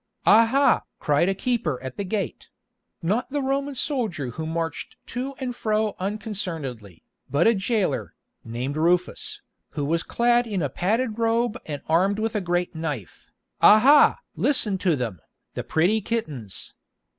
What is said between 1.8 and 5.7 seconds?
at the gate—not the Roman soldier who marched to and